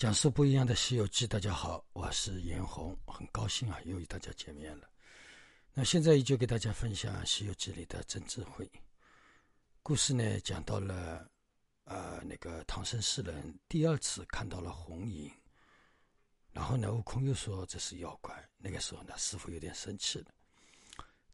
[0.00, 4.88] 讲述不一样的《西游记》，大家好，我是严红，很高兴啊，又与大家见面了。
[5.74, 8.66] 那现在依旧给大家分享《西游记》里的真智慧
[9.82, 11.30] 故事呢，讲到了
[11.84, 15.30] 呃，那个唐僧四人第二次看到了红影，
[16.50, 18.34] 然后呢，悟空又说这是妖怪。
[18.56, 20.32] 那个时候呢，师傅有点生气了，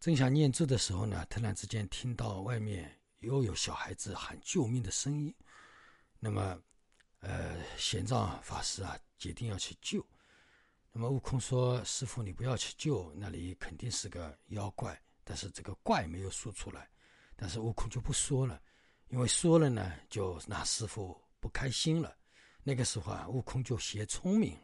[0.00, 5.32] 正想念咒的时候呢，突然之间听到外面又有小孩子喊救命的声音，
[6.18, 6.60] 那么。
[7.26, 10.04] 呃，玄奘法师啊，决定要去救。
[10.92, 14.96] 那么悟空说：“师傅，你不要去救，那里肯定是个妖怪。
[15.24, 16.88] 但是这个怪没有说出来，
[17.34, 18.62] 但是悟空就不说了，
[19.08, 22.16] 因为说了呢，就让师傅不开心了。
[22.62, 24.60] 那个时候啊，悟空就学聪明了，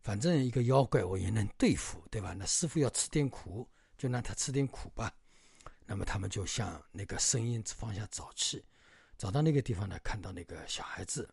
[0.00, 2.34] 反正一个妖怪我也能对付，对吧？
[2.36, 5.14] 那师傅要吃点苦，就让他吃点苦吧。
[5.86, 8.64] 那么他们就向那个声音方向找去，
[9.16, 11.32] 找到那个地方呢，看到那个小孩子。”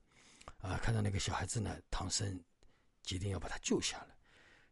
[0.65, 2.43] 啊，看到那个小孩子呢，唐僧
[3.03, 4.17] 决定要把他救下来。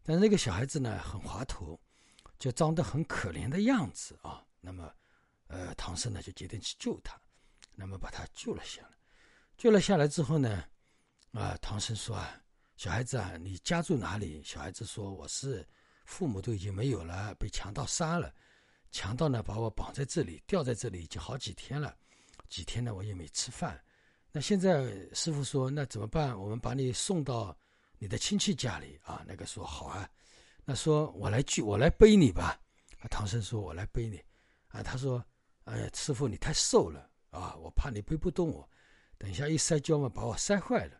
[0.01, 1.79] 但是那个小孩子呢，很滑头，
[2.39, 4.43] 就装得很可怜的样子啊。
[4.59, 4.91] 那么，
[5.47, 7.15] 呃，唐僧呢就决定去救他，
[7.75, 8.89] 那么把他救了下来。
[9.55, 10.65] 救了下来之后呢，
[11.31, 12.41] 啊，唐僧说啊，
[12.75, 14.41] 小孩子啊，你家住哪里？
[14.43, 15.65] 小孩子说，我是
[16.05, 18.33] 父母都已经没有了，被强盗杀了，
[18.91, 21.95] 强盗呢把我绑在这里，吊在这里已经好几天了，
[22.49, 23.79] 几天呢我也没吃饭。
[24.35, 26.35] 那现在师傅说，那怎么办？
[26.35, 27.55] 我们把你送到
[27.99, 29.23] 你的亲戚家里啊。
[29.27, 30.09] 那个说好啊，
[30.65, 32.59] 那说我来举，我来背你吧。
[32.99, 34.19] 啊，唐僧说，我来背你。
[34.69, 35.23] 啊，他说，
[35.65, 38.67] 哎呀，师傅你太瘦了啊，我怕你背不动我。
[39.19, 40.99] 等一下一摔跤嘛，把我摔坏了。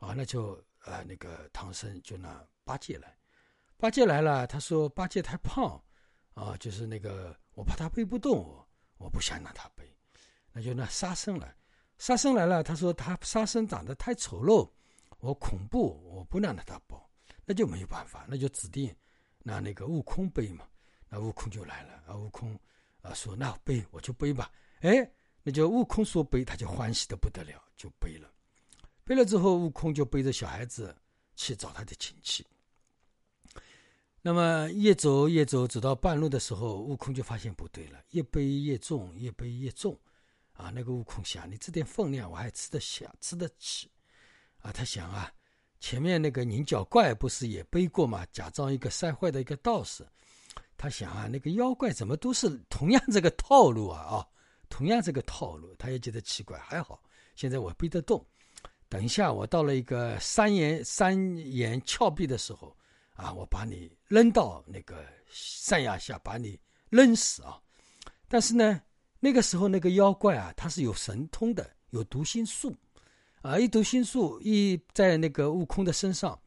[0.00, 3.16] 啊，那就呃，那个唐僧就拿八戒来。
[3.76, 5.80] 八戒来了，他说八戒太胖
[6.34, 8.68] 啊，就是那个我怕他背不动我，
[8.98, 9.96] 我不想让他背。
[10.50, 11.54] 那就那沙僧来。
[11.98, 14.68] 沙僧来了，他说他沙僧长得太丑陋，
[15.20, 17.08] 我恐怖，我不让他他抱，
[17.44, 18.94] 那就没有办法，那就指定
[19.42, 20.66] 让那个悟空背嘛。
[21.08, 22.58] 那悟空就来了，啊，悟空
[23.00, 24.50] 啊说那背我就背吧，
[24.80, 25.08] 哎，
[25.42, 28.28] 那就悟空说背，他就欢喜的不得了，就背了。
[29.04, 30.94] 背了之后，悟空就背着小孩子
[31.36, 32.44] 去找他的亲戚。
[34.20, 39.96] 那么越走越走，走到半路的时候，悟空就发现不对了，越背越重，越背越重。
[40.54, 43.90] 啊，那个悟空想，你这点分量我还吃得下，吃得起，
[44.60, 45.28] 啊，他想啊，
[45.80, 48.24] 前面那个拧脚怪不是也背过吗？
[48.32, 50.06] 假装一个摔坏的一个道士，
[50.76, 54.26] 他想啊，那个妖怪怎么都是同样这个套路啊啊，
[54.68, 56.56] 同样这个套路，他也觉得奇怪。
[56.60, 57.02] 还好，
[57.34, 58.24] 现在我背得动，
[58.88, 62.76] 等一下我到了一个山岩山岩峭壁的时候，
[63.14, 66.56] 啊，我把你扔到那个山崖下，把你
[66.90, 67.60] 扔死啊！
[68.28, 68.80] 但是呢。
[69.24, 72.76] 那个时候，那个妖怪啊，他是有神通的，有读心术，
[73.40, 76.38] 啊，一读心术，一在那个悟空的身上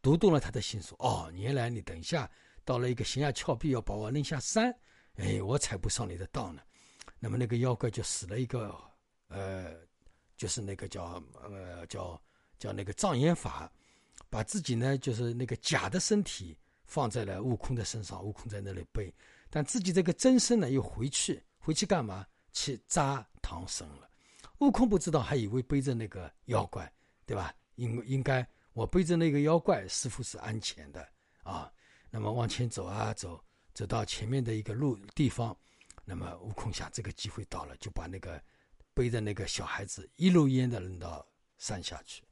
[0.00, 0.96] 读动了他的心术。
[0.98, 2.30] 哦，原来你等一下
[2.64, 4.74] 到了一个悬崖峭壁，要把我扔下山，
[5.16, 6.62] 哎，我踩不上你的当呢。
[7.18, 8.74] 那么那个妖怪就使了一个，
[9.28, 9.74] 呃，
[10.38, 12.18] 就是那个叫呃叫
[12.58, 13.70] 叫那个障眼法，
[14.30, 16.56] 把自己呢就是那个假的身体
[16.86, 19.14] 放在了悟空的身上，悟空在那里背，
[19.50, 21.38] 但自己这个真身呢又回去。
[21.62, 22.26] 回去干嘛？
[22.52, 24.10] 去扎唐僧了。
[24.58, 26.92] 悟空不知道，还以为背着那个妖怪，
[27.24, 27.54] 对吧？
[27.76, 31.08] 应应该我背着那个妖怪，师傅是安全的
[31.42, 31.72] 啊。
[32.10, 35.56] 那么往前走啊走，走到前面的一个路地方，
[36.04, 38.42] 那么悟空想这个机会到了，就把那个
[38.92, 41.26] 背着那个小孩子一溜烟的扔到
[41.58, 42.22] 山下去。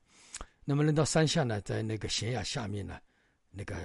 [0.64, 3.00] 那么扔到山下呢，在那个悬崖下面呢，
[3.50, 3.76] 那个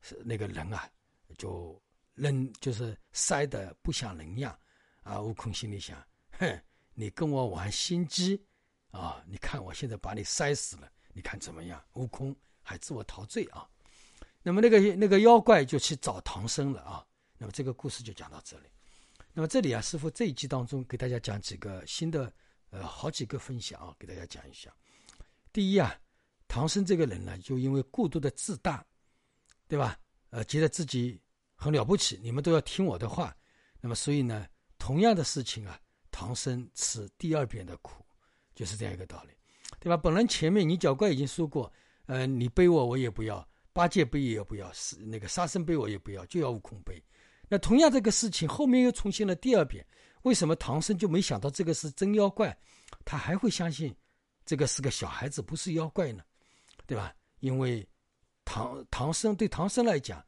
[0.00, 0.88] 是那个人啊，
[1.36, 1.80] 就
[2.14, 4.58] 扔就是摔得不像人样。
[5.04, 5.20] 啊！
[5.20, 5.96] 悟空心里想：
[6.38, 6.60] 哼，
[6.94, 8.42] 你跟我玩心机
[8.90, 9.22] 啊！
[9.26, 11.82] 你看我现在把你塞死了，你看怎么样？
[11.92, 13.68] 悟空还自我陶醉啊！
[14.42, 17.06] 那么那个那个妖怪就去找唐僧了啊！
[17.38, 18.66] 那么这个故事就讲到这里。
[19.32, 22.32] 那么这里啊，师傅这一集当中给大家讲几个新的
[22.70, 24.74] 呃好几个分享啊，给大家讲一下。
[25.52, 25.94] 第一啊，
[26.48, 28.84] 唐僧这个人呢，就因为过度的自大，
[29.68, 29.98] 对吧？
[30.30, 31.20] 呃，觉得自己
[31.54, 33.36] 很了不起，你们都要听我的话。
[33.80, 34.46] 那么所以呢？
[34.84, 38.04] 同样的事情啊，唐僧吃第二遍的苦，
[38.54, 39.30] 就是这样一个道理，
[39.80, 39.96] 对吧？
[39.96, 41.72] 本来前面你脚怪已经说过，
[42.04, 47.02] 呃，你背我我也不要，八戒背也不要，是那个沙僧背我也不要，就要悟空背。
[47.48, 49.82] 那同样这个事情后面又重现了第二遍，
[50.24, 52.54] 为什么唐僧就没想到这个是真妖怪，
[53.06, 53.96] 他还会相信
[54.44, 56.22] 这个是个小孩子不是妖怪呢？
[56.86, 57.10] 对吧？
[57.40, 57.88] 因为
[58.44, 60.22] 唐唐僧对唐僧来讲，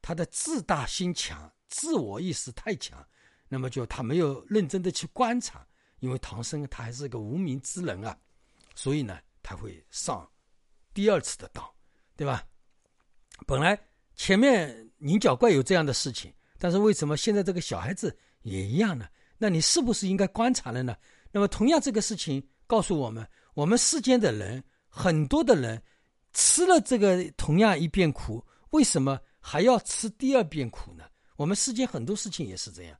[0.00, 3.06] 他的自大心强，自我意识太强。
[3.52, 5.66] 那么就他没有认真的去观察，
[5.98, 8.16] 因为唐僧他还是个无名之人啊，
[8.76, 10.26] 所以呢他会上
[10.94, 11.68] 第二次的当，
[12.16, 12.46] 对吧？
[13.46, 13.76] 本来
[14.14, 19.08] 前面拧脚怪有这样的事情，但是为什么现在这个小孩子也一样呢？
[19.36, 20.96] 那你是不是应该观察了呢？
[21.32, 25.82] 那么同样这个事情告诉我们，我们世间的人很多的人
[26.32, 31.04] 吃了这个同样一遍苦，为什么还要吃第二遍苦呢？
[31.36, 32.98] 我们世间很多事情也是这样，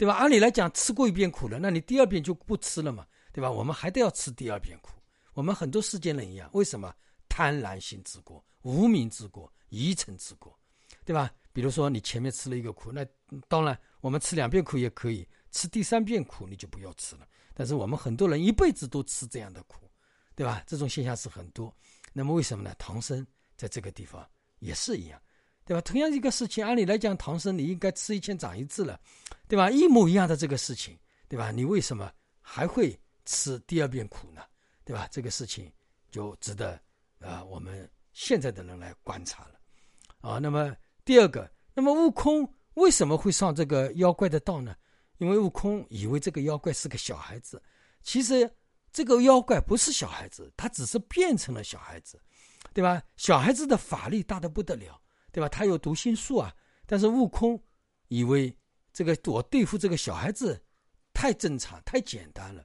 [0.00, 0.14] 对吧？
[0.14, 3.50] 按理来讲，吃过一遍苦了，那你第二遍就不吃了嘛，对吧？
[3.50, 4.92] 我们还得要吃第二遍苦。
[5.34, 6.90] 我们很多世间人一样，为什么
[7.28, 10.58] 贪婪心之过、无名之过、疑嗔之过，
[11.04, 11.30] 对吧？
[11.52, 13.06] 比如说你前面吃了一个苦，那
[13.46, 17.28] 当然我们吃两遍苦也可以，吃第三遍苦你就不要吃了。
[17.52, 19.86] 但是我们很多人一辈子都吃这样的苦，
[20.34, 20.64] 对吧？
[20.66, 21.70] 这种现象是很多。
[22.14, 22.74] 那么为什么呢？
[22.78, 24.26] 唐僧在这个地方
[24.60, 25.20] 也是一样。
[25.70, 25.80] 对吧？
[25.82, 28.98] 同样一个事情，按理来讲，唐僧你应该吃一堑长一智了，
[29.46, 29.70] 对吧？
[29.70, 31.52] 一模一样的这个事情，对吧？
[31.52, 34.42] 你为什么还会吃第二遍苦呢？
[34.84, 35.06] 对吧？
[35.12, 35.70] 这个事情
[36.10, 36.72] 就值得
[37.20, 40.40] 啊，我们现在的人来观察了啊。
[40.40, 40.74] 那么
[41.04, 44.74] 第二个，那么悟空为什么会上这个妖怪的当呢？
[45.18, 47.62] 因为悟空以为这个妖怪是个小孩子，
[48.02, 48.50] 其实
[48.92, 52.20] 这个妖怪不是小孩子，他只是变成了小孩子，
[52.74, 53.00] 对吧？
[53.16, 55.00] 小孩子的法力大的不得了。
[55.32, 55.48] 对吧？
[55.48, 56.54] 他有读心术啊，
[56.86, 57.62] 但是悟空
[58.08, 58.56] 以为
[58.92, 60.60] 这个我对付这个小孩子
[61.12, 62.64] 太正常、太简单了，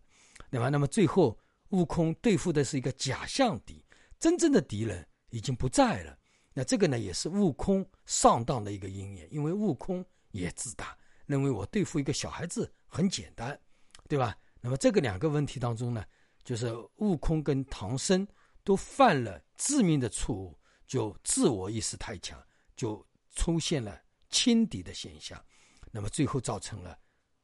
[0.49, 0.69] 对吧？
[0.69, 1.37] 那么最后
[1.69, 3.83] 悟空对付的是一个假象敌，
[4.19, 6.17] 真正的敌人已经不在了。
[6.53, 13.59] 那这个呢，也是悟空上当的一个因缘，因为悟空也自大，认为我对付一个小孩子很简单，
[14.07, 14.35] 对吧？
[14.61, 16.03] 那么这个两个问题当中呢，
[16.43, 18.25] 就是悟空跟唐僧
[18.63, 20.57] 都犯了致命的错误，
[20.87, 22.41] 就自我意识太强。
[22.75, 23.05] 就
[23.35, 25.43] 出现了轻敌的现象，
[25.91, 26.97] 那么最后造成了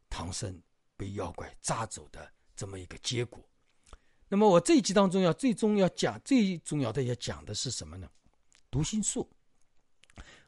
[0.10, 0.62] 唐僧
[0.98, 3.44] 被妖怪抓走的这么一个结果。
[4.28, 8.10] 那么我这一集当中要最终要讲最重要的要讲的是什么呢？
[8.70, 9.30] 读心术。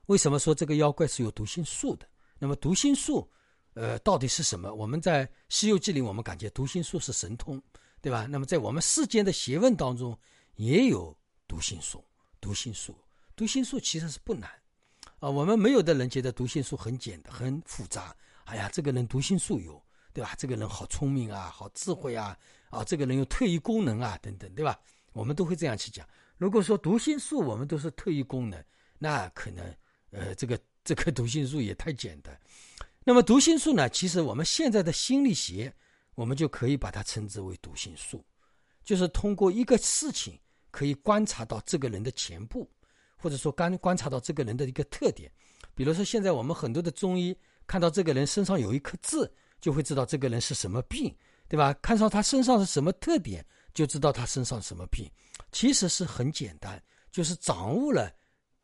[0.07, 2.07] 为什么说这个妖怪是有读心术的？
[2.39, 3.29] 那么读心术，
[3.73, 4.73] 呃，到底是什么？
[4.73, 7.61] 我们在《西游记》里，我们感觉读心术是神通，
[8.01, 8.25] 对吧？
[8.25, 10.17] 那么在我们世间的学问当中，
[10.55, 12.03] 也有读心术。
[12.41, 12.97] 读心术，
[13.35, 14.51] 读心术其实是不难。
[15.23, 18.13] 啊，我们没有的人觉得读心术很简单、很复杂。
[18.43, 19.81] 哎呀，这个人读心术有，
[20.11, 20.35] 对吧？
[20.37, 22.37] 这个人好聪明啊，好智慧啊，
[22.69, 24.77] 啊，这个人有特异功能啊，等等，对吧？
[25.13, 26.05] 我们都会这样去讲。
[26.35, 28.61] 如果说读心术我们都是特异功能，
[28.99, 29.65] 那可能，
[30.11, 32.37] 呃，这个这个读心术也太简单。
[33.05, 33.87] 那么读心术呢？
[33.87, 35.73] 其实我们现在的心理学，
[36.15, 38.21] 我们就可以把它称之为读心术，
[38.83, 40.37] 就是通过一个事情
[40.69, 42.69] 可以观察到这个人的全部。
[43.23, 45.31] 或者说，刚观察到这个人的一个特点，
[45.73, 47.33] 比如说，现在我们很多的中医
[47.65, 49.31] 看到这个人身上有一颗痣，
[49.61, 51.15] 就会知道这个人是什么病，
[51.47, 51.71] 对吧？
[51.81, 55.09] 看上他身上是什么特点，就知道他身上什么病。
[55.53, 56.83] 其实是很简单，
[57.13, 58.11] 就是掌握了，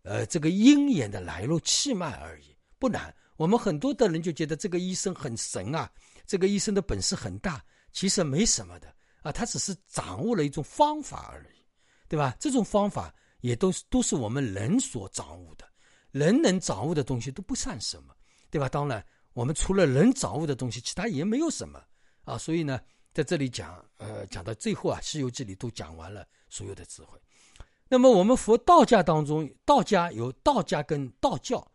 [0.02, 3.16] 呃，这个鹰眼的来路气脉而已，不难。
[3.38, 5.90] 我们很多的人就觉得这个医生很神啊，
[6.28, 11.64] 这个医生的本事很大，其实没什么的啊，他只是掌握了一种方法而已，
[12.10, 12.36] 对吧？
[12.42, 13.16] 这种方法。
[13.42, 15.66] 也都是都是我们人所掌握的，
[16.12, 18.16] 人能掌握的东西都不算什么，
[18.50, 18.68] 对吧？
[18.68, 21.82] 当然，我们除了人掌握的东西，其他也没有什么
[22.24, 22.38] 啊。
[22.38, 22.80] 所以呢，
[23.14, 27.20] 在这里讲，呃，讲到最后啊，《西游记》里都讲完了所有的智慧。
[27.88, 31.66] 那么，我们佛道家当中，道家有道家跟道教，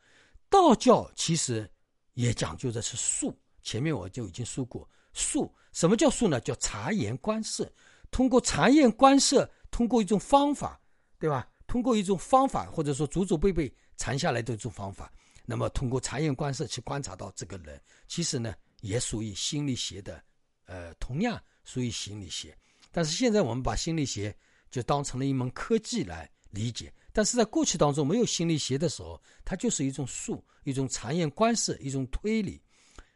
[0.48, 1.68] 道教其实
[2.12, 3.36] 也讲究的是术。
[3.62, 6.38] 前面我就已经说过，术什么叫术呢？
[6.40, 7.72] 叫察言观色，
[8.10, 10.78] 通过察言观色，通过一种方法，
[11.18, 11.48] 对吧？
[11.66, 15.12] 通过一种方法，或者说祖祖辈辈传下来的一种方法，
[15.44, 20.22] 那么通过察言观色去观察到这个人，其实呢也属于心理学的，
[20.66, 22.56] 呃，同样属于心理学。
[22.92, 24.34] 但是现在我们把心理学
[24.70, 32.62] 就当成了一门科技来理解，但是在过去当中没有心理学的时候，它就是一种术，一种察言观色，一种推理。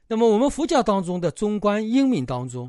[0.06, 2.68] 那么我们佛教当中的中观英明当中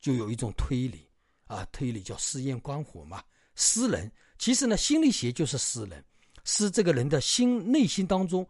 [0.00, 1.06] 就有一种推理
[1.46, 3.22] 啊，推理叫试验观火嘛，
[3.54, 4.10] 思人。
[4.38, 6.04] 其实呢，心理学就是识人，
[6.44, 8.46] 识这个人的心内心当中，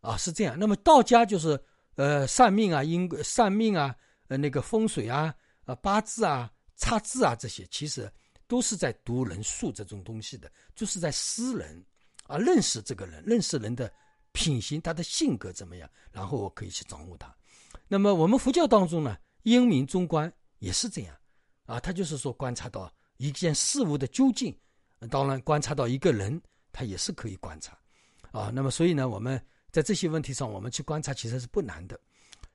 [0.00, 0.58] 啊是这样。
[0.58, 1.58] 那么道家就是
[1.94, 3.94] 呃算命啊、因算命啊、
[4.26, 8.10] 呃那个风水啊、呃八字啊、差字啊这些，其实
[8.46, 11.84] 都是在读人术这种东西的，就是在识人
[12.26, 13.90] 啊，认识这个人，认识人的
[14.32, 17.34] 品行，他的性格怎么样，然后我可以去掌握他。
[17.86, 21.16] 那么我们佛教当中呢，英明中观也是这样
[21.64, 24.54] 啊，他就是说观察到一件事物的究竟。
[25.06, 26.40] 当然，观察到一个人，
[26.72, 27.78] 他也是可以观察，
[28.32, 29.40] 啊，那么所以呢，我们
[29.70, 31.98] 在这些问题上，我们去观察其实是不难的。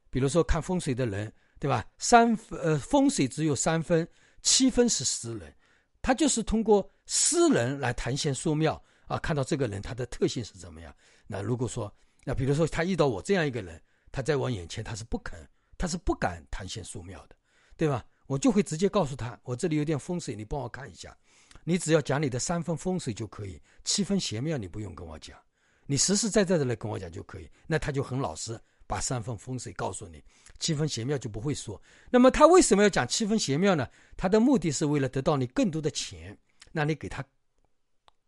[0.09, 1.85] 比如说看风水的人，对吧？
[1.97, 4.07] 三分呃风水只有三分，
[4.41, 5.55] 七分是识人，
[6.01, 10.93] 他就是通过私人来谈仙说庙啊，看到这个人他的特性是怎么样。
[11.25, 11.91] 那如果说，
[12.25, 13.81] 那比如说他遇到我这样一个人，
[14.11, 15.39] 他在我眼前他是不肯，
[15.77, 17.35] 他是不敢谈仙说庙的，
[17.77, 18.05] 对吧？
[18.27, 21.15] 我就会直接告诉他，我这里有点风水，你帮我看一下。
[21.63, 25.37] 你只要讲你的三分风水就可以，七分邪庙你不用跟我讲，
[25.85, 27.49] 你实实在在的来跟我讲就可以。
[27.67, 30.23] 那他就很老实，把三分风水告诉你，
[30.59, 31.81] 七分邪庙就不会说。
[32.09, 33.87] 那么他为什么要讲七分邪庙呢？
[34.17, 36.37] 他的目的是为了得到你更多的钱，
[36.71, 37.23] 那你给他，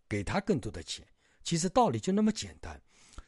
[0.08, 1.06] 给他更多的钱。
[1.44, 2.82] 其实道理就那么简单，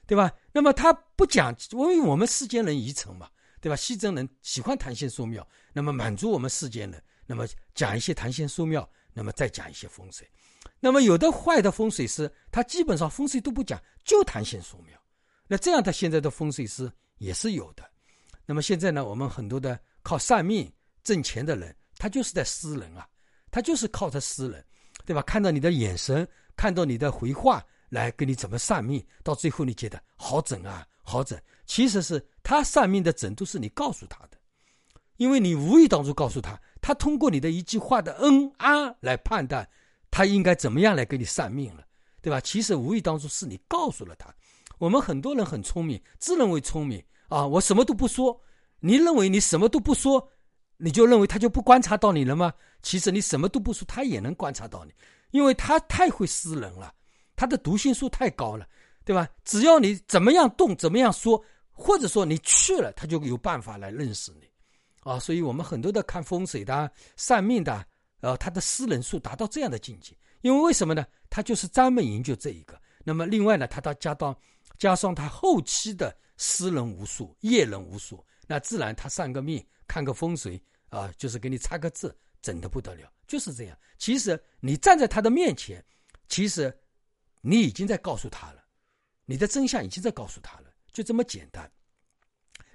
[0.08, 0.32] 对吧？
[0.52, 3.30] 那么他不讲，因为我们世间人愚蠢嘛，
[3.62, 3.76] 对吧？
[3.76, 7.46] 西征人喜欢谈仙说庙，那么满足我们世间人，那么
[7.76, 8.90] 讲一些谈仙说庙。
[9.18, 10.30] 那么再讲一些风水，
[10.80, 14.96] 那么有的坏的风水师，他基本上风水都不讲，就谈性说庙。
[15.48, 17.84] 那这样他现在的风水师也是有的。
[18.46, 20.72] 那么现在呢，我们很多的靠算命
[21.04, 23.10] 挣钱的人，他就是在私人啊，
[23.50, 24.64] 他就是靠着私人，
[25.04, 25.22] 对吧？
[25.24, 31.42] 看到你的眼神，看到你的回话，来给你怎么算命，到最后你觉得好整啊，好整。
[31.66, 34.38] 其实是他算命的整都是你告诉他的，
[35.16, 36.62] 因为你无意当中告诉他。
[36.82, 39.68] 他通过你的一句话的嗯啊来判断，
[40.12, 41.86] 他应该怎么样来给你算命了，
[42.22, 42.40] 对吧？
[42.42, 44.34] 其实无意当中是你告诉了他。
[44.78, 48.40] 我们很多人很聪明，自认为聪明啊，我什么都不说。
[48.80, 50.30] 你认为你什么都不说，
[50.78, 52.54] 你就认为他就不观察到你了吗？
[52.84, 54.94] 其实你什么都不说，他也能观察到你，
[55.32, 56.94] 因为他太会识人了，
[57.36, 58.68] 他的读心术太高了，
[59.04, 59.28] 对吧？
[59.44, 64.48] 只要你怎么样动，怎么样说，或者说你去了，他就有办法来认识你。
[65.08, 67.88] 啊，所以我们很多的看风水的、算命的，
[68.20, 71.06] 呃，他的私人术达到这样的境界，因为为什么呢？
[71.30, 72.78] 他就是专门研究这一个。
[73.06, 74.38] 那么另外呢，他到加到
[74.78, 83.80] 加上他后期的私人无数、业人无数，那自然他算个命、看个风水啊，就是给你插个字，整的不得了，就是这样。
[83.98, 85.82] 其实你站在他的面前，
[86.28, 86.78] 其实
[87.40, 88.62] 你已经在告诉他了，
[89.24, 91.72] 你的真相已经在告诉他了，就这么简单。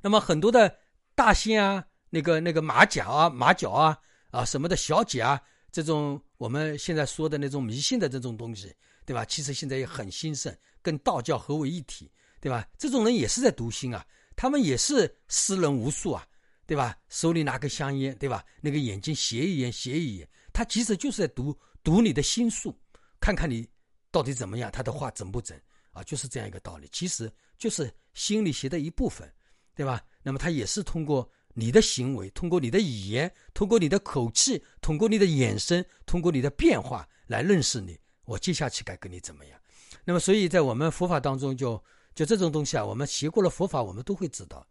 [0.01, 0.75] 那么很多的
[1.15, 1.85] 大仙啊。
[2.15, 3.99] 那个那个马甲啊，马脚啊，
[4.31, 5.41] 啊什么的小姐啊，
[5.71, 8.71] 这种我们现在说的那种迷信的这种东西，
[9.07, 9.25] 对吧？
[9.25, 12.69] 其实现在也很兴盛，跟道教合为一体，对吧？
[12.77, 16.23] 这种人也是在读心啊，他们也是诗人无数啊，
[16.67, 16.95] 对吧？
[17.09, 18.45] 手里拿个香烟，对吧？
[18.61, 22.79] 那个眼睛斜一眼斜一眼，他其实就是在读读你的心术，
[23.21, 23.67] 看看你
[24.11, 25.59] 到底怎么样，他的话整不整
[25.93, 26.03] 啊？
[26.05, 29.27] 就是这样一个道理，其实就是心理学的一部分，
[29.75, 30.05] 对吧？
[30.23, 31.27] 那么他也是通过。
[31.55, 37.99] 你的行为，通过你的语言，通过你的口气，通过你的眼神，通过你的变化来认识你。
[38.25, 39.59] 我接下去该跟你怎么样？
[40.05, 41.83] 那么，所以在我们佛法当中，就
[42.15, 44.67] 就这种东西啊，我们学过了佛法，我们都会知道。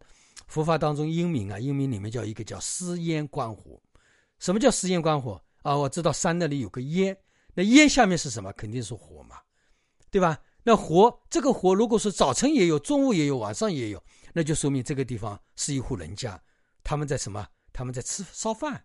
[0.47, 3.81] 佛法当中英明啊，英明里面叫一个叫私烟观火。
[4.39, 5.77] 什么叫私烟观火啊？
[5.77, 7.15] 我知道山那里有个烟，
[7.53, 8.51] 那烟下面是什么？
[8.53, 9.37] 肯定是火嘛，
[10.09, 10.39] 对吧？
[10.63, 16.41] 那火这个火，如果是早晨也有，中午也有，晚上也有，那就说明这个地方是一户人家。
[16.91, 17.47] 他们在什么？
[17.71, 18.83] 他们在吃烧饭，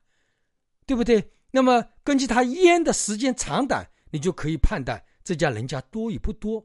[0.87, 1.33] 对不对？
[1.51, 6.65] 那么根据他烟的时间长短，你就可以判断这家人家多与不多，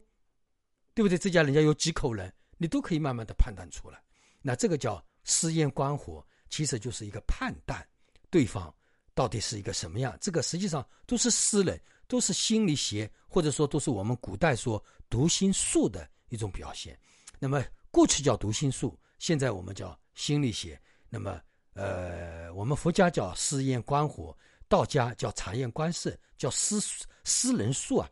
[0.94, 1.18] 对不对？
[1.18, 4.00] 这家人家有几口人，你都可以慢慢的判断出来。
[4.44, 7.84] 那这个叫私烟观火，其实就是一个判断
[8.30, 8.72] 对方
[9.16, 10.16] 到底是一个什么样。
[10.22, 16.96] 这个实际上都是私人，都是心理学，或者说都是我们古代说读心术的一种表现。
[17.40, 20.80] 那么过去叫读心术，现在我们叫心理学。
[21.14, 21.42] 那么，
[21.74, 24.36] 呃，我们佛家叫私验观火，
[24.70, 26.80] 道家叫察验观色，叫私
[27.26, 28.10] 私人术啊，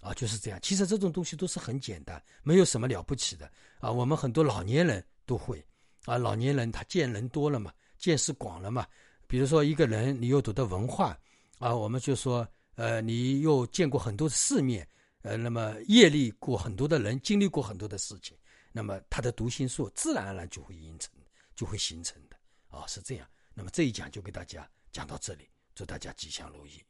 [0.00, 0.58] 啊，就是这样。
[0.62, 3.92] 其实这种东西都是很简单，没有什么了不起的啊。
[3.92, 5.62] 我们很多老年人都会
[6.06, 8.86] 啊，老年人他见人多了嘛，见识广了嘛。
[9.26, 11.14] 比如说一个人，你又懂得文化
[11.58, 14.88] 啊，我们就说，呃，你又见过很多世面，
[15.20, 18.34] 呃，那么阅历过很多的人，经历过很多的事情，
[18.72, 21.12] 那么他的读心术自然而然就会形成，
[21.54, 22.37] 就会形成的。
[22.68, 23.28] 啊，是这样。
[23.54, 26.82] 那么这一讲就给大家讲到这里，祝大家吉祥如意。